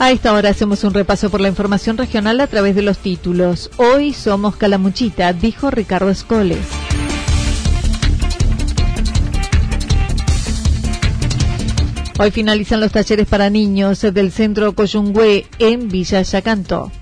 A 0.00 0.12
esta 0.12 0.32
hora 0.32 0.50
hacemos 0.50 0.84
un 0.84 0.94
repaso 0.94 1.28
por 1.28 1.40
la 1.40 1.48
información 1.48 1.98
regional 1.98 2.40
a 2.40 2.46
través 2.46 2.76
de 2.76 2.82
los 2.82 2.98
títulos. 2.98 3.68
Hoy 3.78 4.12
somos 4.12 4.54
Calamuchita, 4.54 5.32
dijo 5.32 5.72
Ricardo 5.72 6.08
Escoles. 6.08 6.60
Hoy 12.20 12.30
finalizan 12.30 12.80
los 12.80 12.92
talleres 12.92 13.26
para 13.26 13.50
niños 13.50 14.02
del 14.02 14.30
centro 14.30 14.72
Coyungüe 14.72 15.46
en 15.58 15.88
Villa 15.88 16.22
Yacanto. 16.22 16.92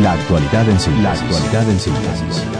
La 0.00 0.12
actualidad 0.12 0.68
en 0.68 0.80
síntesis. 0.80 1.02
La 1.02 1.12
actualidad 1.12 1.70
en 1.70 1.80
síntesis. 1.80 2.59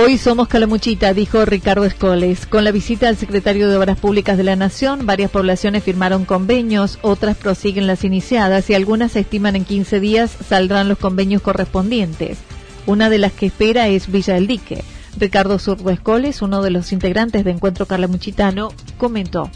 Hoy 0.00 0.16
somos 0.16 0.46
Calamuchita, 0.46 1.12
dijo 1.12 1.44
Ricardo 1.44 1.84
Escoles. 1.84 2.46
Con 2.46 2.62
la 2.62 2.70
visita 2.70 3.08
al 3.08 3.16
secretario 3.16 3.68
de 3.68 3.76
Obras 3.76 3.98
Públicas 3.98 4.36
de 4.36 4.44
la 4.44 4.54
Nación, 4.54 5.06
varias 5.06 5.28
poblaciones 5.28 5.82
firmaron 5.82 6.24
convenios, 6.24 7.00
otras 7.02 7.36
prosiguen 7.36 7.88
las 7.88 8.04
iniciadas 8.04 8.70
y 8.70 8.74
algunas 8.74 9.10
se 9.10 9.20
estiman 9.20 9.56
en 9.56 9.64
15 9.64 9.98
días 9.98 10.30
saldrán 10.30 10.88
los 10.88 10.98
convenios 10.98 11.42
correspondientes. 11.42 12.38
Una 12.86 13.10
de 13.10 13.18
las 13.18 13.32
que 13.32 13.46
espera 13.46 13.88
es 13.88 14.08
Villa 14.08 14.34
del 14.34 14.46
Dique. 14.46 14.84
Ricardo 15.16 15.58
Zurdo 15.58 15.90
Escoles, 15.90 16.42
uno 16.42 16.62
de 16.62 16.70
los 16.70 16.92
integrantes 16.92 17.44
de 17.44 17.50
Encuentro 17.50 17.86
Calamuchitano, 17.86 18.68
comentó. 18.98 19.50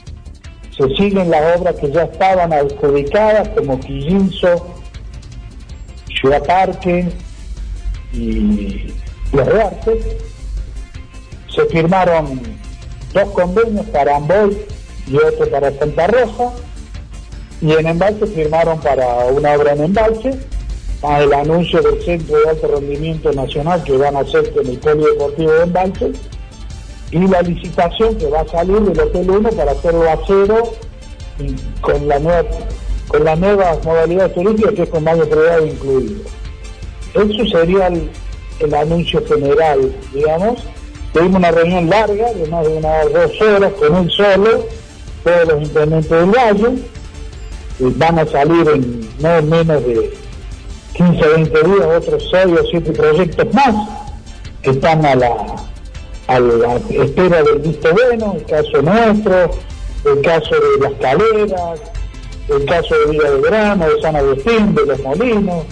Se 0.77 0.89
siguen 0.97 1.31
las 1.31 1.61
obras 1.61 1.77
que 1.77 1.93
ya 1.93 2.03
estaban 2.03 2.53
adjudicadas, 2.53 3.49
como 3.51 3.79
Quillinzo, 3.79 4.75
Ciudad 6.21 6.45
Parque 6.45 7.13
y 8.13 8.93
Los 9.33 9.47
Duarte 9.47 10.32
se 11.55 11.67
firmaron 11.67 12.41
dos 13.13 13.29
convenios 13.31 13.87
para 13.87 14.17
Amboy 14.17 14.57
y 15.07 15.17
otro 15.17 15.51
para 15.51 15.71
Santa 15.79 16.07
Rosa, 16.07 16.53
y 17.61 17.73
en 17.73 17.87
Embalse 17.87 18.27
firmaron 18.27 18.81
para 18.81 19.27
una 19.27 19.53
obra 19.53 19.73
en 19.73 19.85
Embalse, 19.85 20.39
más 21.03 21.23
el 21.23 21.33
anuncio 21.33 21.83
del 21.83 22.03
Centro 22.03 22.39
de 22.41 22.51
Alto 22.51 22.69
Rendimiento 22.69 23.33
Nacional 23.33 23.83
que 23.85 23.97
van 23.97 24.17
a 24.17 24.21
hacer 24.21 24.53
con 24.53 24.67
el 24.67 24.79
Polideportivo 24.79 25.53
de 25.53 25.63
Embalse, 25.63 26.13
y 27.11 27.19
la 27.19 27.43
licitación 27.43 28.17
que 28.17 28.27
va 28.27 28.41
a 28.41 28.49
salir 28.49 28.81
del 28.81 28.99
Hotel 28.99 29.31
1 29.31 29.51
para 29.51 29.73
hacerlo 29.73 30.11
a 30.11 30.19
cero 30.27 30.73
con 31.83 32.09
la 32.09 32.19
nueva 32.19 32.45
con 33.09 33.25
la 33.25 33.37
nueva 33.37 33.79
modalidad 33.85 34.33
turística 34.33 34.73
que 34.73 34.83
es 34.85 34.89
con 34.89 35.05
baño 35.05 35.25
privado 35.27 35.67
incluido. 35.67 36.23
Eso 37.13 37.59
sería 37.59 37.89
el, 37.89 38.11
el 38.61 38.75
anuncio 38.75 39.23
general, 39.27 39.95
digamos, 40.15 40.65
Tuvimos 41.13 41.37
una 41.37 41.51
reunión 41.51 41.91
larga 41.91 42.33
de 42.33 42.47
más 42.47 42.67
de 42.67 42.77
unas 42.77 43.13
dos 43.13 43.41
horas 43.43 43.73
con 43.75 43.97
él 43.97 44.11
solo, 44.11 44.67
todos 45.23 45.49
los 45.49 45.63
intendentes 45.63 46.11
del 46.11 46.31
valle. 46.31 46.79
van 47.97 48.19
a 48.19 48.27
salir 48.27 48.67
en 48.69 49.09
no 49.19 49.43
menos 49.43 49.85
de 49.85 50.15
15 50.95 51.23
o 51.23 51.35
20 51.35 51.63
días 51.65 51.87
otros 51.99 52.29
6 52.31 52.47
o 52.59 52.67
7 52.71 52.93
proyectos 52.93 53.55
más 53.55 53.75
que 54.63 54.71
están 54.71 55.05
a 55.05 55.15
la, 55.15 55.57
a 56.29 56.41
la 56.41 56.77
espera 56.77 57.43
del 57.43 57.59
visto 57.59 57.93
bueno, 57.93 58.35
el 58.37 58.45
caso 58.47 58.81
nuestro, 58.81 59.51
el 60.05 60.23
caso 60.23 60.55
de 60.55 60.81
las 60.81 60.93
caleras, 60.95 61.81
el 62.49 62.65
caso 62.65 62.95
de 62.95 63.13
Villa 63.13 63.31
de 63.33 63.41
Verano, 63.41 63.87
de 63.87 64.01
San 64.01 64.17
Agustín, 64.17 64.75
de 64.75 64.87
los 64.87 65.01
Molinos. 65.01 65.65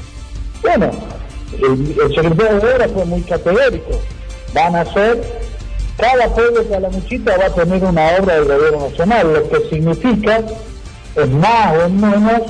Bueno, 0.60 0.90
el, 1.58 1.96
el 1.98 2.14
secretario 2.14 2.60
de 2.60 2.74
Obras 2.74 2.90
fue 2.92 3.04
muy 3.06 3.22
categórico 3.22 4.00
van 4.52 4.76
a 4.76 4.84
ser, 4.92 5.22
cada 5.96 6.28
pueblo 6.34 6.68
Calamuchita 6.68 7.36
va 7.36 7.46
a 7.46 7.54
tener 7.54 7.84
una 7.84 8.06
obra 8.18 8.34
del 8.36 8.44
gobierno 8.44 8.88
nacional, 8.88 9.32
lo 9.34 9.48
que 9.48 9.68
significa 9.68 10.40
es 11.16 11.28
más 11.28 11.84
o 11.84 11.88
menos, 11.88 12.42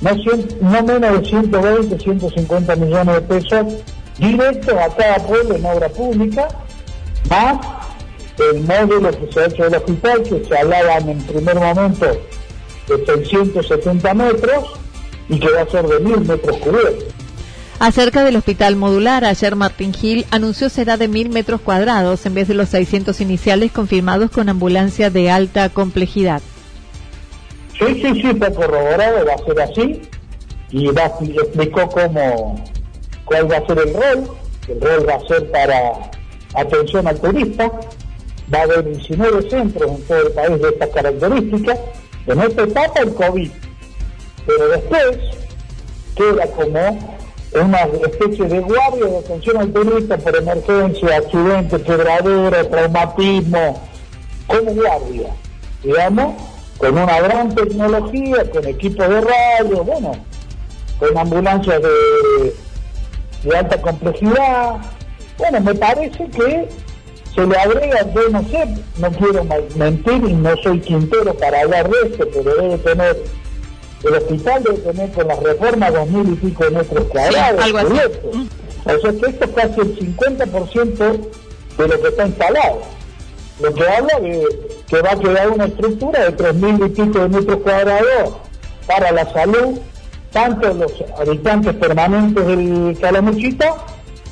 no, 0.00 0.82
menos 0.82 1.22
de 1.22 1.28
120, 1.28 1.98
150 1.98 2.76
millones 2.76 3.14
de 3.14 3.20
pesos 3.22 3.66
directos 4.18 4.74
a 4.74 4.88
cada 4.94 5.16
pueblo 5.26 5.54
en 5.54 5.66
obra 5.66 5.88
pública, 5.88 6.48
más 7.28 7.58
el 8.38 8.60
módulo 8.60 9.10
que 9.10 9.32
se 9.32 9.40
ha 9.40 9.46
hecho 9.46 9.64
del 9.64 9.74
hospital, 9.74 10.22
que 10.22 10.44
se 10.44 10.58
hablaban 10.58 11.08
en 11.08 11.22
primer 11.22 11.56
momento 11.56 12.06
de 12.88 13.06
670 13.06 14.14
metros 14.14 14.64
y 15.28 15.38
que 15.38 15.50
va 15.50 15.62
a 15.62 15.66
ser 15.66 15.86
de 15.86 16.00
1000 16.00 16.20
metros 16.20 16.56
cubiertos. 16.58 17.09
Acerca 17.80 18.24
del 18.24 18.36
hospital 18.36 18.76
modular, 18.76 19.24
ayer 19.24 19.56
Martín 19.56 19.94
Gil 19.94 20.26
anunció 20.30 20.68
será 20.68 20.98
de 20.98 21.08
mil 21.08 21.30
metros 21.30 21.62
cuadrados 21.62 22.26
en 22.26 22.34
vez 22.34 22.46
de 22.46 22.52
los 22.52 22.68
600 22.68 23.18
iniciales 23.22 23.72
confirmados 23.72 24.30
con 24.30 24.50
ambulancia 24.50 25.08
de 25.08 25.30
alta 25.30 25.70
complejidad. 25.70 26.42
Sí, 27.78 27.86
sí, 28.02 28.20
sí, 28.20 28.26
está 28.26 28.52
corroborado, 28.52 29.24
va 29.24 29.32
a 29.32 29.46
ser 29.46 29.60
así 29.62 30.02
y 30.70 30.88
va, 30.88 31.06
explicó 31.06 31.88
cómo, 31.88 32.62
cuál 33.24 33.50
va 33.50 33.56
a 33.56 33.66
ser 33.66 33.78
el 33.78 33.94
rol. 33.94 34.30
El 34.68 34.80
rol 34.82 35.08
va 35.08 35.14
a 35.14 35.26
ser 35.26 35.50
para 35.50 36.10
atención 36.56 37.08
al 37.08 37.18
turista. 37.18 37.72
Va 38.54 38.58
a 38.58 38.62
haber 38.64 38.84
19 38.92 39.48
centros 39.48 39.90
en 39.90 40.02
todo 40.02 40.26
el 40.26 40.32
país 40.32 40.60
de 40.60 40.68
estas 40.68 40.88
características. 40.90 41.78
En 42.26 42.40
esta 42.42 42.62
etapa 42.62 43.00
el 43.00 43.14
COVID, 43.14 43.50
pero 44.46 44.68
después 44.68 45.18
queda 46.14 46.46
como 46.48 47.19
una 47.54 47.80
especie 47.82 48.44
de 48.44 48.60
guardia 48.60 49.06
de 49.06 49.18
atención 49.18 49.56
al 49.56 49.72
turista 49.72 50.16
por 50.18 50.36
emergencia, 50.36 51.16
accidente, 51.16 51.82
quebradura, 51.82 52.68
traumatismo, 52.70 53.82
como 54.46 54.72
guardia, 54.72 55.34
digamos, 55.82 56.34
con 56.78 56.96
una 56.96 57.20
gran 57.20 57.54
tecnología, 57.54 58.50
con 58.50 58.66
equipos 58.66 59.08
de 59.08 59.20
radio, 59.20 59.84
bueno, 59.84 60.12
con 60.98 61.18
ambulancias 61.18 61.82
de, 61.82 62.54
de 63.42 63.56
alta 63.56 63.80
complejidad. 63.82 64.76
Bueno, 65.38 65.60
me 65.60 65.74
parece 65.74 66.28
que 66.28 66.68
se 67.34 67.46
le 67.46 67.56
agrega, 67.56 68.12
yo 68.12 68.28
no 68.30 68.42
sé, 68.44 68.66
no 68.98 69.10
quiero 69.10 69.44
mentir 69.76 70.22
y 70.28 70.32
no 70.34 70.56
soy 70.62 70.80
quintero 70.80 71.34
para 71.34 71.62
hablar 71.62 71.88
de 71.88 71.96
esto, 72.08 72.28
pero 72.32 72.54
debe 72.54 72.78
tener 72.78 73.39
el 74.04 74.14
hospital 74.14 74.62
debe 74.62 74.78
tener 74.78 75.12
con 75.12 75.28
la 75.28 75.36
reforma 75.36 75.90
dos 75.90 76.08
mil 76.08 76.32
y 76.32 76.36
pico 76.36 76.64
de 76.64 76.70
metros 76.70 77.04
cuadrados. 77.04 77.64
algo 77.64 77.78
así. 77.78 78.48
O 78.84 78.98
sea 78.98 79.12
que 79.12 79.26
esto 79.26 79.44
es 79.44 79.50
casi 79.50 79.80
el 79.80 80.16
50% 80.16 81.30
de 81.78 81.88
lo 81.88 82.00
que 82.00 82.08
está 82.08 82.26
instalado. 82.26 82.80
Lo 83.60 83.74
que 83.74 83.86
habla 83.86 84.20
de 84.20 84.48
que 84.88 85.02
va 85.02 85.12
a 85.12 85.18
quedar 85.18 85.50
una 85.50 85.66
estructura 85.66 86.24
de 86.24 86.32
tres 86.32 86.54
mil 86.54 86.82
y 86.82 86.88
pico 86.88 87.18
de 87.18 87.28
metros 87.28 87.58
cuadrados 87.58 88.36
para 88.86 89.12
la 89.12 89.30
salud, 89.32 89.78
tanto 90.32 90.72
los 90.72 90.92
habitantes 91.18 91.74
permanentes 91.74 92.46
del 92.46 92.96
Calamuchita 93.00 93.76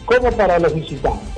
como 0.06 0.32
para 0.32 0.58
los 0.58 0.74
visitantes. 0.74 1.37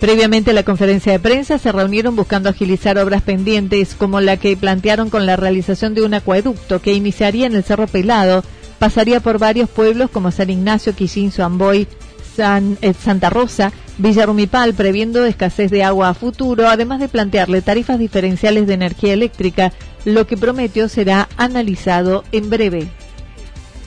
Previamente 0.00 0.52
a 0.52 0.54
la 0.54 0.62
conferencia 0.62 1.10
de 1.10 1.18
prensa 1.18 1.58
se 1.58 1.72
reunieron 1.72 2.14
buscando 2.14 2.48
agilizar 2.48 2.98
obras 2.98 3.22
pendientes 3.22 3.96
como 3.96 4.20
la 4.20 4.36
que 4.36 4.56
plantearon 4.56 5.10
con 5.10 5.26
la 5.26 5.34
realización 5.34 5.94
de 5.94 6.02
un 6.02 6.14
acueducto 6.14 6.80
que 6.80 6.92
iniciaría 6.92 7.46
en 7.46 7.56
el 7.56 7.64
Cerro 7.64 7.88
Pelado, 7.88 8.44
pasaría 8.78 9.18
por 9.18 9.38
varios 9.38 9.68
pueblos 9.68 10.08
como 10.10 10.30
San 10.30 10.50
Ignacio, 10.50 10.94
Quillinzo, 10.94 11.44
Amboy, 11.44 11.88
San, 12.36 12.78
eh, 12.80 12.94
Santa 12.94 13.28
Rosa, 13.28 13.72
Villa 13.98 14.26
Rumipal, 14.26 14.74
previendo 14.74 15.24
escasez 15.24 15.72
de 15.72 15.82
agua 15.82 16.10
a 16.10 16.14
futuro, 16.14 16.68
además 16.68 17.00
de 17.00 17.08
plantearle 17.08 17.60
tarifas 17.60 17.98
diferenciales 17.98 18.68
de 18.68 18.74
energía 18.74 19.12
eléctrica, 19.12 19.72
lo 20.04 20.28
que 20.28 20.36
prometió 20.36 20.88
será 20.88 21.28
analizado 21.36 22.22
en 22.30 22.48
breve. 22.48 22.86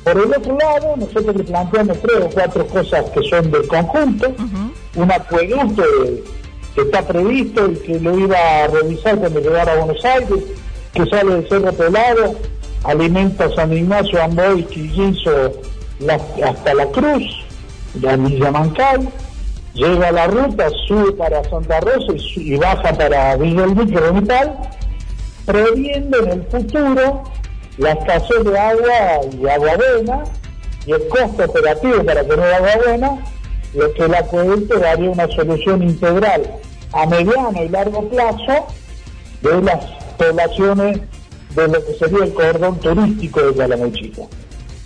Por 0.04 0.18
el 0.18 0.34
otro 0.34 0.58
lado, 0.58 0.98
nosotros 0.98 1.36
le 1.38 1.44
planteamos 1.46 1.98
tres 2.02 2.18
o 2.22 2.30
cuatro 2.30 2.68
cosas 2.68 3.06
que 3.12 3.22
son 3.30 3.50
del 3.50 3.66
conjunto. 3.68 4.36
Un 4.96 5.12
acueducto 5.12 5.84
que 6.76 6.82
está 6.82 7.02
previsto 7.08 7.70
y 7.72 7.76
que 7.76 8.00
lo 8.00 8.18
iba 8.18 8.38
a 8.38 8.68
revisar 8.68 9.18
cuando 9.18 9.40
llegara 9.40 9.74
a 9.74 9.76
Buenos 9.84 10.04
Aires, 10.06 10.44
que 10.94 11.06
sale 11.06 11.36
del 11.36 11.50
Cerro 11.50 11.72
Pelado, 11.74 12.36
alimenta 12.84 13.50
San 13.56 13.72
Ignacio, 13.74 14.22
Amboy, 14.22 14.64
Quillinzo, 14.66 15.54
la- 16.00 16.20
hasta 16.46 16.74
La 16.74 16.86
Cruz, 16.88 17.24
la 18.02 18.16
Villa 18.18 18.52
Mancal, 18.52 19.10
llega 19.74 20.10
a 20.10 20.12
la 20.12 20.28
ruta, 20.28 20.70
sube 20.88 21.12
para 21.14 21.44
Santa 21.50 21.80
Rosa 21.82 22.14
y, 22.36 22.58
baja 22.58 22.94
para 22.94 23.36
Villa 23.38 23.64
El 23.66 23.76
Duque, 23.76 23.98
Remital, 24.00 24.58
previendo 25.46 26.18
en 26.24 26.30
el 26.32 26.44
futuro 26.48 27.24
la 27.78 27.92
escasez 27.94 28.44
de 28.44 28.58
agua 28.60 29.22
y 29.32 29.48
agua 29.48 29.72
buena 29.78 30.24
y 30.86 30.92
el 30.94 31.08
costo 31.08 31.46
operativo 31.46 32.04
para 32.04 32.24
tener 32.24 32.54
agua 32.54 32.70
buena, 32.86 33.18
lo 33.74 33.94
que 33.94 34.04
el 34.04 34.16
acueducto 34.16 34.80
daría 34.80 35.10
una 35.10 35.28
solución 35.28 35.84
integral 35.84 36.42
a 36.94 37.06
mediano 37.06 37.64
y 37.64 37.70
largo 37.70 38.08
plazo 38.10 38.68
de 39.42 39.62
las 39.62 39.86
poblaciones 40.18 41.00
de 41.56 41.68
lo 41.68 41.86
que 41.86 41.94
sería 41.94 42.26
el 42.26 42.34
cordón 42.34 42.80
turístico 42.80 43.42
de 43.42 43.56
Calamuchita. 43.56 44.24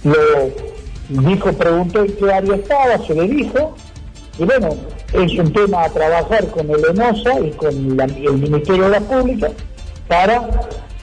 Lo 0.04 1.22
dijo, 1.22 1.54
preguntó 1.54 2.04
en 2.04 2.16
qué 2.16 2.32
área 2.32 2.56
estaba, 2.56 2.98
se 3.06 3.14
le 3.14 3.28
dijo, 3.28 3.76
y 4.38 4.44
bueno, 4.44 4.70
es 5.14 5.40
un 5.40 5.54
tema 5.54 5.84
a 5.84 5.90
trabajar 5.90 6.48
con 6.48 6.70
el 6.70 6.86
ENOSA 6.86 7.40
y 7.40 7.52
con 7.52 8.00
el 8.00 8.34
Ministerio 8.34 8.84
de 8.84 8.90
la 8.90 9.00
Pública 9.02 9.52
para 10.08 10.50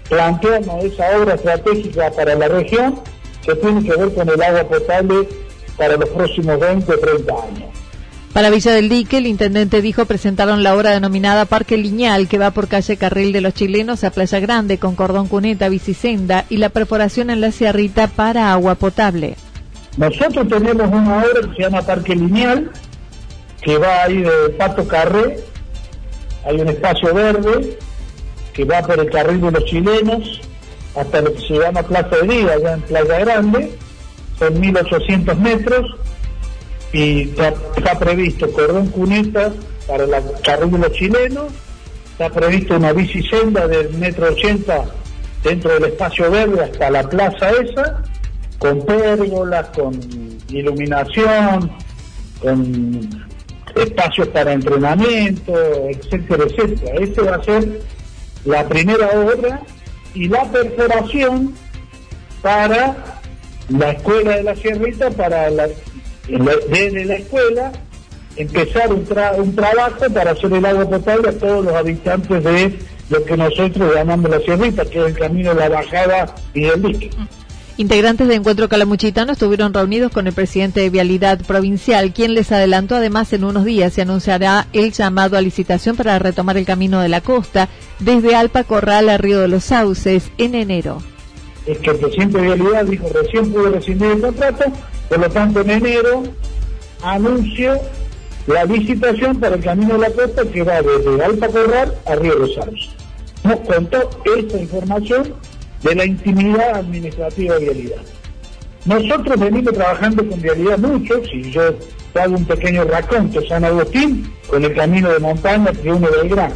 plantearnos 0.09 0.85
esa 0.85 1.19
obra 1.19 1.35
estratégica 1.35 2.11
para 2.11 2.35
la 2.35 2.49
región 2.49 3.01
que 3.45 3.55
tiene 3.57 3.83
que 3.83 3.97
ver 3.97 4.15
con 4.15 4.29
el 4.29 4.43
agua 4.43 4.65
potable 4.65 5.29
para 5.77 5.97
los 5.97 6.09
próximos 6.09 6.59
20 6.59 6.93
o 6.93 6.99
30 6.99 7.33
años. 7.33 7.71
Para 8.33 8.49
Villa 8.49 8.73
del 8.73 8.89
Dique, 8.89 9.19
el 9.19 9.27
intendente 9.27 9.83
dijo 9.83 10.07
presentaron 10.07 10.63
la 10.63 10.75
obra 10.75 10.91
denominada 10.91 11.45
Parque 11.45 11.77
Lineal, 11.77 12.29
que 12.29 12.39
va 12.39 12.51
por 12.51 12.67
calle 12.67 12.97
Carril 12.97 13.33
de 13.33 13.43
los 13.43 13.53
Chilenos 13.53 14.05
a 14.05 14.11
Playa 14.11 14.41
Grande, 14.41 14.79
con 14.79 14.95
cordón 14.95 15.29
cuneta, 15.29 15.69
bicicenda 15.69 16.47
y 16.49 16.57
la 16.57 16.71
perforación 16.71 17.29
en 17.29 17.43
la 17.43 17.53
sierrita 17.53 18.07
para 18.07 18.53
agua 18.53 18.77
potable. 18.77 19.37
Nosotros 19.99 20.49
tenemos 20.49 20.89
una 20.89 21.19
obra 21.19 21.49
que 21.49 21.57
se 21.57 21.63
llama 21.63 21.83
Parque 21.83 22.17
Lineal, 22.17 22.71
que 23.61 23.77
va 23.77 24.05
ahí 24.05 24.23
de 24.23 24.49
Pato 24.57 24.89
Carré, 24.89 25.37
hay 26.45 26.61
un 26.61 26.69
espacio 26.69 27.15
verde 27.15 27.79
que 28.53 28.65
va 28.65 28.83
por 28.83 28.99
el 28.99 29.11
carril 29.11 29.41
de 29.41 29.51
los 29.51 29.65
chilenos 29.65 30.41
hasta 30.97 31.21
lo 31.21 31.33
que 31.33 31.41
se 31.41 31.55
llama 31.59 31.83
Plaza 31.83 32.17
de 32.17 32.29
Día, 32.29 32.53
allá 32.53 32.75
en 32.75 32.81
Playa 32.83 33.19
Grande, 33.21 33.73
son 34.39 34.61
1800 34.61 35.39
metros 35.39 35.97
y 36.93 37.31
está, 37.31 37.99
previsto 37.99 38.51
cordón 38.53 38.89
cuneta 38.89 39.53
para 39.87 40.05
el 40.05 40.11
carril 40.45 40.93
chilenos, 40.93 41.53
está 42.13 42.31
previsto 42.31 42.77
una 42.77 42.93
bicisenda 42.93 43.67
del 43.67 43.93
metro 43.95 44.29
80 44.29 44.85
dentro 45.43 45.75
del 45.75 45.85
espacio 45.85 46.31
verde 46.31 46.65
hasta 46.65 46.91
la 46.91 47.09
plaza 47.09 47.51
esa, 47.51 48.03
con 48.59 48.85
pérgolas, 48.85 49.69
con 49.71 49.99
iluminación, 50.49 51.73
con 52.41 53.09
espacios 53.75 54.29
para 54.29 54.53
entrenamiento, 54.53 55.55
etcétera, 55.89 56.45
etcétera. 56.45 56.95
Esta 57.01 57.23
va 57.23 57.37
a 57.37 57.45
ser 57.45 57.81
la 58.45 58.69
primera 58.69 59.09
obra 59.19 59.63
y 60.15 60.29
la 60.29 60.45
perforación 60.45 61.55
para 62.43 63.12
la 63.79 63.91
escuela 63.93 64.37
de 64.37 64.43
la 64.43 64.57
Sierrita, 64.57 65.11
para 65.11 65.51
la, 65.51 65.69
desde 66.29 67.05
la 67.05 67.15
escuela 67.15 67.73
empezar 68.37 68.93
un, 68.93 69.07
tra- 69.07 69.37
un 69.39 69.55
trabajo 69.55 70.05
para 70.13 70.31
hacer 70.33 70.53
el 70.53 70.65
agua 70.65 70.89
potable 70.89 71.29
a 71.29 71.33
todos 71.33 71.65
los 71.65 71.75
habitantes 71.75 72.43
de 72.45 72.79
lo 73.11 73.25
que 73.25 73.37
nosotros 73.37 73.95
llamamos 73.95 74.31
la 74.31 74.41
Sierrita, 74.41 74.85
que 74.85 74.99
es 75.01 75.07
el 75.07 75.19
camino 75.19 75.55
de 75.55 75.61
la 75.61 75.69
bajada 75.69 76.35
y 76.55 76.63
del 76.63 76.83
dique. 76.83 77.11
Integrantes 77.79 78.29
de 78.29 78.35
Encuentro 78.35 78.69
Calamuchitano 78.69 79.33
estuvieron 79.33 79.73
reunidos 79.73 80.13
con 80.13 80.27
el 80.27 80.35
presidente 80.35 80.81
de 80.81 80.91
Vialidad 80.91 81.41
Provincial, 81.41 82.13
quien 82.13 82.35
les 82.35 82.53
adelantó 82.53 82.97
además 82.97 83.33
en 83.33 83.45
unos 83.45 83.65
días 83.65 83.95
se 83.95 84.03
anunciará 84.03 84.67
el 84.75 84.93
llamado 84.93 85.37
a 85.39 85.41
licitación 85.41 85.97
para 85.97 86.19
retomar 86.19 86.59
el 86.59 86.67
camino 86.67 87.01
de 87.01 87.09
la 87.09 87.23
costa 87.23 87.69
desde 87.99 88.37
Alpa 88.37 88.65
Corral 88.65 89.09
a 89.09 89.17
Río 89.17 89.41
de 89.41 89.49
los 89.49 89.65
Sauces 89.65 90.31
en 90.37 90.55
enero. 90.55 91.03
Es 91.67 91.79
que 91.79 91.91
el 91.91 91.97
presidente 91.97 92.39
de 92.39 92.45
Vialidad 92.45 92.85
dijo 92.85 93.09
recién 93.13 93.53
pudo 93.53 93.71
rescindir 93.71 94.11
el 94.13 94.21
contrato, 94.21 94.65
por 95.09 95.19
lo 95.19 95.31
tanto 95.31 95.61
en 95.61 95.71
enero 95.71 96.23
anunció 97.03 97.79
la 98.47 98.65
licitación 98.65 99.39
para 99.39 99.55
el 99.57 99.63
camino 99.63 99.95
de 99.95 100.01
la 100.01 100.11
costa 100.11 100.45
que 100.45 100.63
va 100.63 100.83
desde 100.83 101.25
Alta 101.25 101.49
Corral 101.49 101.95
a 102.07 102.15
Río 102.17 102.47
Sauces. 102.55 102.91
Nos 103.45 103.61
contó 103.61 104.11
esta 104.37 104.59
información 104.59 105.35
de 105.83 105.95
la 105.95 106.05
intimidad 106.05 106.77
administrativa 106.77 107.57
de 107.57 107.65
Vialidad. 107.65 108.03
Nosotros 108.85 109.39
venimos 109.39 109.73
trabajando 109.75 110.29
con 110.29 110.41
Vialidad 110.41 110.79
mucho, 110.79 111.23
si 111.25 111.51
yo 111.53 111.63
hago 112.15 112.37
un 112.37 112.45
pequeño 112.45 112.85
raconto, 112.85 113.41
San 113.47 113.65
Agustín, 113.65 114.33
con 114.49 114.65
el 114.65 114.75
camino 114.75 115.09
de 115.11 115.21
montaña 115.21 115.73
Triuno 115.73 116.09
del 116.11 116.29
Grano, 116.29 116.55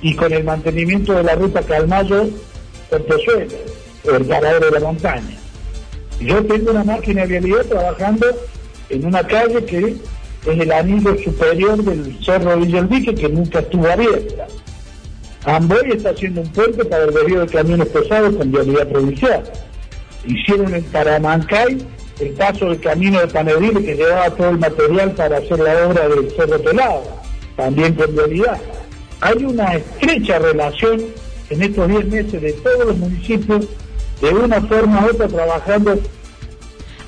y 0.00 0.14
con 0.14 0.32
el 0.32 0.44
mantenimiento 0.44 1.12
de 1.14 1.24
la 1.24 1.34
ruta 1.34 1.60
Calmayo 1.62 2.28
Portezuelo, 2.88 3.56
el 4.04 4.24
paradero 4.24 4.70
de 4.70 4.80
la 4.80 4.80
montaña. 4.80 5.36
Yo 6.20 6.44
tengo 6.44 6.70
una 6.70 6.84
máquina 6.84 7.22
de 7.22 7.28
vialidad 7.28 7.64
trabajando 7.66 8.26
en 8.88 9.06
una 9.06 9.26
calle 9.26 9.64
que 9.64 9.96
es 10.46 10.60
el 10.60 10.72
anillo 10.72 11.16
superior 11.22 11.82
del 11.82 12.18
Cerro 12.24 12.58
Villaldique, 12.58 13.14
que 13.14 13.28
nunca 13.28 13.60
estuvo 13.60 13.88
abierta. 13.88 14.46
Amboy 15.44 15.92
está 15.92 16.10
haciendo 16.10 16.42
un 16.42 16.48
puente 16.48 16.84
para 16.84 17.04
el 17.04 17.14
desvío 17.14 17.40
de 17.40 17.46
camiones 17.46 17.88
pesados 17.88 18.36
con 18.36 18.52
vialidad 18.52 18.88
provincial. 18.88 19.42
Hicieron 20.26 20.74
en 20.74 20.84
Taramancay 20.84 21.78
el 22.20 22.30
paso 22.32 22.66
del 22.66 22.80
camino 22.80 23.20
de 23.20 23.28
Panedil 23.28 23.82
que 23.82 23.94
llevaba 23.94 24.30
todo 24.30 24.50
el 24.50 24.58
material 24.58 25.12
para 25.12 25.38
hacer 25.38 25.58
la 25.58 25.86
obra 25.86 26.08
del 26.08 26.30
Cerro 26.32 26.60
Pelado, 26.60 27.02
también 27.56 27.94
con 27.94 28.14
vialidad. 28.14 28.60
Hay 29.22 29.44
una 29.44 29.76
estrecha 29.76 30.38
relación 30.38 31.00
en 31.48 31.62
estos 31.62 31.88
10 31.88 32.06
meses 32.06 32.42
de 32.42 32.52
todos 32.52 32.86
los 32.86 32.96
municipios, 32.98 33.66
de 34.20 34.34
una 34.34 34.60
forma 34.62 35.04
u 35.04 35.10
otra 35.10 35.28
trabajando 35.28 35.98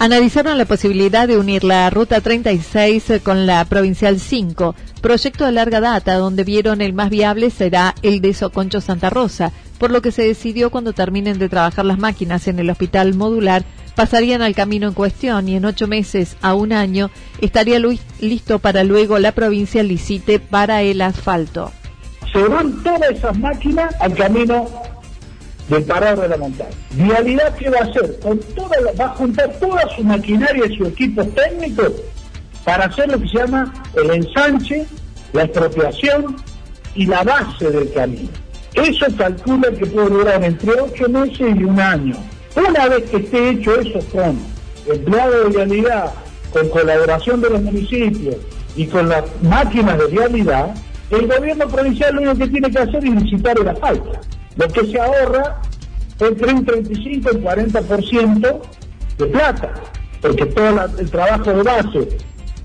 Analizaron 0.03 0.59
la 0.59 0.65
posibilidad 0.65 1.29
de 1.29 1.39
unir 1.39 1.63
la 1.63 1.89
Ruta 1.89 2.21
36 2.21 3.21
con 3.23 3.47
la 3.47 3.65
Provincial 3.67 4.19
5, 4.19 4.75
proyecto 5.01 5.45
de 5.45 5.53
larga 5.53 5.81
data 5.81 6.17
donde 6.17 6.43
vieron 6.43 6.81
el 6.81 6.93
más 6.93 7.09
viable 7.09 7.51
será 7.51 7.95
el 8.03 8.21
de 8.21 8.35
Soconcho 8.35 8.81
Santa 8.81 9.11
Rosa, 9.11 9.53
por 9.79 9.93
lo 9.93 10.03
que 10.03 10.11
se 10.11 10.27
decidió 10.27 10.71
cuando 10.71 10.93
terminen 10.93 11.39
de 11.39 11.49
trabajar 11.49 11.85
las 11.85 12.01
máquinas 12.01 12.49
en 12.49 12.59
el 12.59 12.69
hospital 12.69 13.15
modular, 13.15 13.65
pasarían 13.95 14.43
al 14.43 14.57
camino 14.57 14.89
en 14.89 14.95
cuestión 14.95 15.49
y 15.49 15.55
en 15.55 15.65
ocho 15.67 15.87
meses 15.87 16.37
a 16.43 16.55
un 16.55 16.73
año 16.73 17.13
estaría 17.41 17.79
listo 18.21 18.59
para 18.59 18.83
luego 18.83 19.21
la 19.21 19.31
provincia 19.31 19.85
licite 19.85 20.41
para 20.41 20.83
el 20.83 21.01
asfalto. 21.01 21.71
se 22.33 22.43
van 22.43 22.83
todas 22.83 23.09
esas 23.09 23.39
máquinas 23.39 23.95
al 24.01 24.15
camino 24.15 24.67
del 25.69 25.85
parador 25.85 26.23
de 26.23 26.29
la 26.29 26.37
montaña. 26.37 26.71
Vialidad, 26.91 27.55
¿qué 27.57 27.71
va 27.71 27.79
a 27.79 27.85
hacer? 27.85 28.19
Con 28.21 28.39
toda 28.41 28.81
la- 28.81 28.93
va 28.93 29.13
a 29.13 29.17
juntar 29.17 29.53
toda 29.61 29.83
su 29.97 30.03
maquinaria 30.05 30.67
y 30.67 30.77
sus 30.77 30.89
equipos 30.89 31.27
técnicos 31.35 31.93
para 32.65 32.85
hacer 32.87 33.11
lo 33.11 33.21
que 33.21 33.29
se 33.29 33.39
llama 33.39 33.73
el 33.97 34.11
ensanche, 34.11 34.87
la 35.33 35.45
expropiación 35.45 36.37
y 36.95 37.07
la 37.07 37.23
base 37.23 37.71
del 37.71 37.93
camino. 37.93 38.29
Eso 38.75 39.07
calcula 39.17 39.71
que 39.71 39.87
puede 39.87 40.09
durar 40.11 40.43
entre 40.45 40.73
ocho 40.81 41.09
meses 41.09 41.41
y 41.41 41.65
un 41.65 41.79
año. 41.81 42.17
Una 42.57 42.89
vez 42.89 43.09
que 43.11 43.19
esté 43.19 43.51
hecho 43.51 43.81
eso 43.81 43.99
con 44.13 44.39
empleados 44.93 45.45
de 45.45 45.57
vialidad, 45.57 46.13
con 46.53 46.69
colaboración 46.69 47.41
de 47.41 47.51
los 47.51 47.63
municipios 47.63 48.37
y 48.77 48.87
con 48.87 49.09
las 49.09 49.25
máquinas 49.43 49.99
de 49.99 50.07
vialidad, 50.07 50.75
el 51.11 51.27
gobierno 51.29 51.67
provincial 51.69 52.15
lo 52.15 52.21
único 52.23 52.39
que 52.39 52.49
tiene 52.49 52.71
que 52.71 52.79
hacer 52.79 53.05
es 53.05 53.15
licitar 53.23 53.59
la 53.59 53.75
falta. 53.77 54.21
Lo 54.57 54.69
que 54.69 54.87
se 54.87 55.01
ahorra 55.01 55.61
entre 56.21 56.55
un 56.55 56.65
35 56.65 57.31
y 57.33 57.37
un 57.37 57.43
40% 57.43 58.61
de 59.19 59.27
plata, 59.27 59.75
porque 60.21 60.47
todo 60.47 60.85
el 60.99 61.11
trabajo 61.11 61.53
de 61.53 61.63
base, 61.63 62.09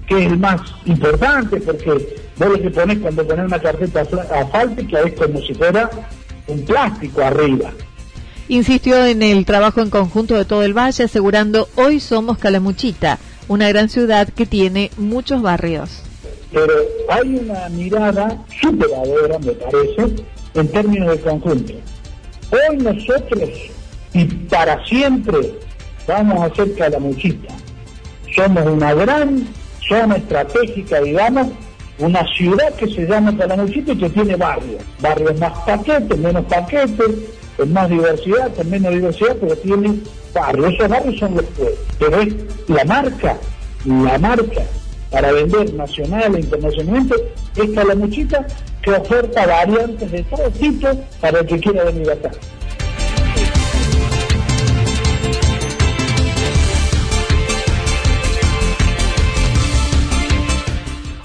que 0.08 0.20
es 0.20 0.32
el 0.32 0.38
más 0.38 0.62
importante, 0.86 1.60
porque 1.62 1.90
vos 2.38 2.50
lo 2.50 2.62
que 2.62 2.70
pones 2.70 3.00
cuando 3.00 3.26
pones 3.28 3.46
una 3.46 3.60
carpeta 3.60 4.02
asfáltica 4.02 5.02
es 5.02 5.14
como 5.14 5.40
si 5.42 5.54
fuera 5.54 5.90
un 6.48 6.64
plástico 6.66 7.22
arriba. 7.22 7.72
Insistió 8.50 9.06
en 9.06 9.24
el 9.24 9.46
trabajo 9.46 9.82
en 9.82 9.90
conjunto 9.90 10.36
de 10.36 10.46
todo 10.46 10.64
el 10.64 10.74
valle, 10.74 11.04
asegurando 11.04 11.68
hoy 11.76 12.00
somos 12.00 12.38
Calamuchita, 12.38 13.20
una 13.50 13.68
gran 13.68 13.90
ciudad 13.90 14.30
que 14.30 14.46
tiene 14.46 14.92
muchos 14.98 15.42
barrios. 15.42 16.02
Pero 16.54 16.74
hay 17.10 17.36
una 17.36 17.68
mirada 17.70 18.46
superadora, 18.62 19.38
me 19.40 19.52
parece, 19.52 20.24
en 20.54 20.68
términos 20.70 21.10
de 21.10 21.20
conjunto. 21.22 21.74
Hoy 22.52 22.78
nosotros 22.78 23.50
y 24.14 24.26
para 24.26 24.84
siempre 24.86 25.54
vamos 26.08 26.40
a 26.52 26.56
ser 26.56 26.74
Calamuchita. 26.76 27.54
Somos 28.36 28.66
una 28.66 28.94
gran 28.94 29.48
zona 29.88 30.16
estratégica, 30.16 31.02
digamos, 31.02 31.48
una 32.00 32.26
ciudad 32.36 32.74
que 32.76 32.88
se 32.88 33.06
llama 33.06 33.36
Calamuchita 33.38 33.92
y 33.94 33.98
que 33.98 34.10
tiene 34.10 34.36
barrios. 34.36 34.82
Barrios 35.02 35.40
más 35.40 35.58
paquetes, 35.66 36.18
menos 36.18 36.46
paquetes, 36.46 37.12
con 37.58 37.74
más 37.74 37.90
diversidad, 37.90 38.54
con 38.56 38.70
menos 38.70 38.94
diversidad, 38.94 39.36
pero 39.42 39.56
tiene 39.58 40.00
barrios. 40.34 40.74
Esos 40.74 40.90
barrios 40.90 41.20
son 41.20 41.36
los 41.36 41.46
pueblos. 41.46 41.80
Pero 42.00 42.22
es 42.22 42.36
la 42.68 42.86
marca, 42.86 43.38
la 43.86 44.18
marca 44.18 44.64
para 45.12 45.32
vender 45.32 45.74
nacional 45.74 46.36
e 46.36 46.40
internacionalmente 46.40 47.16
es 47.56 47.70
Calamuchita 47.72 48.46
que 48.82 48.92
oferta 48.92 49.46
variantes 49.46 50.12
de 50.12 50.24
todo 50.24 50.50
tipo 50.52 50.88
para 51.20 51.40
el 51.40 51.46
que 51.46 51.60
quiera 51.60 51.84
venir 51.86 52.10
acá. 52.12 52.32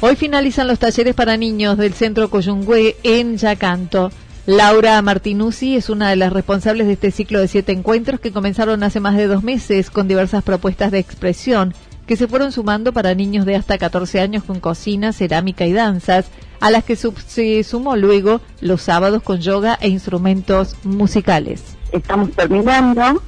Hoy 0.04 0.16
finalizan 0.16 0.66
los 0.66 0.80
talleres 0.80 1.14
para 1.14 1.36
niños 1.36 1.78
del 1.78 1.94
Centro 1.94 2.28
Coyungüe 2.28 2.96
en 3.04 3.36
Yacanto. 3.36 4.10
Laura 4.46 5.00
Martinuzzi 5.00 5.76
es 5.76 5.88
una 5.88 6.10
de 6.10 6.16
las 6.16 6.32
responsables 6.32 6.88
de 6.88 6.94
este 6.94 7.12
ciclo 7.12 7.38
de 7.38 7.46
siete 7.46 7.70
encuentros 7.70 8.18
que 8.18 8.32
comenzaron 8.32 8.82
hace 8.82 8.98
más 8.98 9.16
de 9.16 9.28
dos 9.28 9.44
meses 9.44 9.90
con 9.90 10.08
diversas 10.08 10.42
propuestas 10.42 10.90
de 10.90 10.98
expresión 10.98 11.72
que 12.06 12.16
se 12.16 12.28
fueron 12.28 12.52
sumando 12.52 12.92
para 12.92 13.14
niños 13.14 13.46
de 13.46 13.56
hasta 13.56 13.78
14 13.78 14.20
años 14.20 14.44
con 14.44 14.60
cocina, 14.60 15.12
cerámica 15.12 15.66
y 15.66 15.72
danzas, 15.72 16.26
a 16.60 16.70
las 16.70 16.84
que 16.84 16.96
se 16.96 17.64
sumó 17.64 17.96
luego 17.96 18.40
los 18.60 18.82
sábados 18.82 19.22
con 19.22 19.40
yoga 19.40 19.78
e 19.80 19.88
instrumentos 19.88 20.76
musicales. 20.84 21.76
Estamos 21.92 22.30
terminando 22.32 23.20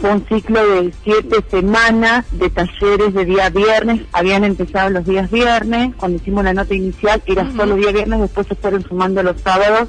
fue 0.00 0.12
un 0.12 0.24
ciclo 0.28 0.64
de 0.64 0.92
siete 1.02 1.44
semanas 1.50 2.24
de 2.30 2.48
talleres 2.50 3.14
de 3.14 3.24
día 3.24 3.50
viernes. 3.50 4.02
Habían 4.12 4.44
empezado 4.44 4.90
los 4.90 5.04
días 5.04 5.28
viernes. 5.30 5.94
Cuando 5.96 6.18
hicimos 6.18 6.44
la 6.44 6.54
nota 6.54 6.74
inicial 6.74 7.20
era 7.26 7.50
solo 7.52 7.74
día 7.74 7.90
viernes. 7.90 8.20
Después 8.20 8.46
se 8.46 8.54
fueron 8.54 8.84
sumando 8.84 9.22
los 9.24 9.40
sábados 9.40 9.88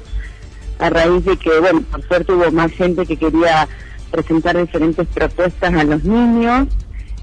a 0.80 0.90
raíz 0.90 1.24
de 1.24 1.36
que, 1.36 1.60
bueno, 1.60 1.82
por 1.82 2.02
suerte 2.08 2.32
hubo 2.32 2.50
más 2.50 2.72
gente 2.72 3.06
que 3.06 3.16
quería 3.16 3.68
presentar 4.10 4.58
diferentes 4.58 5.06
propuestas 5.06 5.72
a 5.72 5.84
los 5.84 6.02
niños. 6.02 6.66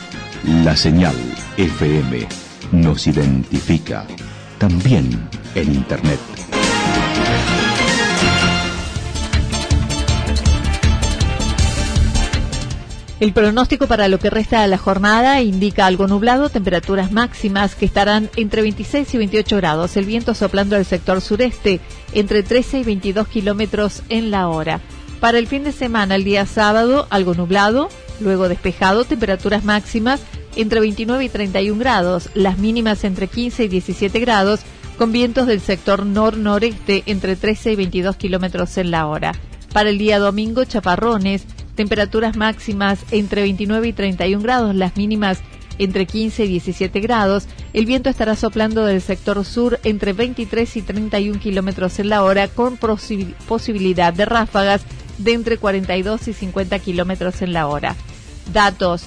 La 0.44 0.76
señal 0.76 1.14
FM 1.56 2.43
nos 2.72 3.06
identifica 3.06 4.06
también 4.58 5.28
en 5.54 5.74
Internet. 5.74 6.20
El 13.20 13.32
pronóstico 13.32 13.86
para 13.86 14.08
lo 14.08 14.18
que 14.18 14.28
resta 14.28 14.60
de 14.60 14.68
la 14.68 14.76
jornada 14.76 15.40
indica 15.40 15.86
algo 15.86 16.06
nublado, 16.06 16.50
temperaturas 16.50 17.12
máximas 17.12 17.74
que 17.74 17.86
estarán 17.86 18.28
entre 18.36 18.60
26 18.60 19.14
y 19.14 19.18
28 19.18 19.56
grados, 19.56 19.96
el 19.96 20.04
viento 20.04 20.34
soplando 20.34 20.76
al 20.76 20.84
sector 20.84 21.20
sureste 21.20 21.80
entre 22.12 22.42
13 22.42 22.80
y 22.80 22.84
22 22.84 23.28
kilómetros 23.28 24.02
en 24.08 24.30
la 24.30 24.48
hora. 24.48 24.80
Para 25.20 25.38
el 25.38 25.46
fin 25.46 25.64
de 25.64 25.72
semana, 25.72 26.16
el 26.16 26.24
día 26.24 26.44
sábado, 26.44 27.06
algo 27.08 27.34
nublado, 27.34 27.88
luego 28.20 28.48
despejado, 28.48 29.04
temperaturas 29.04 29.64
máximas 29.64 30.20
entre 30.56 30.80
29 30.80 31.24
y 31.24 31.28
31 31.28 31.78
grados, 31.78 32.30
las 32.34 32.58
mínimas 32.58 33.04
entre 33.04 33.28
15 33.28 33.64
y 33.64 33.68
17 33.68 34.20
grados, 34.20 34.60
con 34.98 35.12
vientos 35.12 35.46
del 35.46 35.60
sector 35.60 36.06
nor-noreste 36.06 37.02
entre 37.06 37.36
13 37.36 37.72
y 37.72 37.76
22 37.76 38.16
kilómetros 38.16 38.78
en 38.78 38.90
la 38.90 39.06
hora. 39.06 39.32
Para 39.72 39.90
el 39.90 39.98
día 39.98 40.18
domingo, 40.18 40.64
chaparrones, 40.64 41.44
Temperaturas 41.74 42.36
máximas 42.36 43.00
entre 43.10 43.42
29 43.42 43.88
y 43.88 43.92
31 43.92 44.42
grados, 44.42 44.74
las 44.74 44.96
mínimas 44.96 45.40
entre 45.78 46.06
15 46.06 46.44
y 46.44 46.48
17 46.48 47.00
grados. 47.00 47.46
El 47.72 47.84
viento 47.84 48.08
estará 48.08 48.36
soplando 48.36 48.84
del 48.84 49.00
sector 49.00 49.44
sur 49.44 49.80
entre 49.82 50.12
23 50.12 50.76
y 50.76 50.82
31 50.82 51.40
kilómetros 51.40 51.98
en 51.98 52.10
la 52.10 52.22
hora, 52.22 52.46
con 52.46 52.76
posibilidad 52.76 54.12
de 54.12 54.24
ráfagas 54.24 54.82
de 55.18 55.32
entre 55.32 55.58
42 55.58 56.28
y 56.28 56.32
50 56.32 56.78
kilómetros 56.78 57.42
en 57.42 57.52
la 57.52 57.66
hora. 57.66 57.96
Datos 58.52 59.06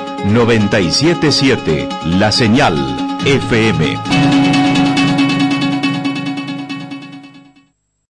977 0.25 1.89
La 2.05 2.31
Señal 2.31 2.75
FM. 3.25 4.50